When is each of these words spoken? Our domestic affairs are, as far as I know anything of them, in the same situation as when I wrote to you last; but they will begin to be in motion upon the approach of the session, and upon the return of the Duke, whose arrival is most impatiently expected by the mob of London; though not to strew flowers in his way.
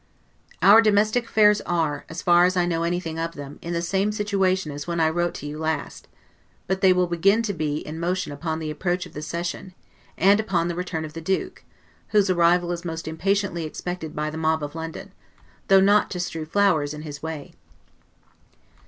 Our 0.63 0.81
domestic 0.81 1.25
affairs 1.25 1.61
are, 1.61 2.05
as 2.09 2.23
far 2.23 2.45
as 2.45 2.57
I 2.57 2.65
know 2.65 2.81
anything 2.81 3.19
of 3.19 3.33
them, 3.33 3.59
in 3.61 3.71
the 3.73 3.83
same 3.83 4.11
situation 4.11 4.71
as 4.71 4.87
when 4.87 4.99
I 4.99 5.09
wrote 5.11 5.35
to 5.35 5.45
you 5.45 5.59
last; 5.59 6.07
but 6.65 6.81
they 6.81 6.91
will 6.91 7.05
begin 7.05 7.43
to 7.43 7.53
be 7.53 7.85
in 7.85 7.99
motion 7.99 8.31
upon 8.31 8.57
the 8.57 8.71
approach 8.71 9.05
of 9.05 9.13
the 9.13 9.21
session, 9.21 9.75
and 10.17 10.39
upon 10.39 10.69
the 10.69 10.75
return 10.75 11.05
of 11.05 11.13
the 11.13 11.21
Duke, 11.21 11.63
whose 12.07 12.31
arrival 12.31 12.71
is 12.71 12.83
most 12.83 13.07
impatiently 13.07 13.63
expected 13.63 14.15
by 14.15 14.31
the 14.31 14.39
mob 14.39 14.63
of 14.63 14.73
London; 14.73 15.11
though 15.67 15.79
not 15.79 16.09
to 16.09 16.19
strew 16.19 16.45
flowers 16.45 16.95
in 16.95 17.03
his 17.03 17.21
way. 17.21 17.53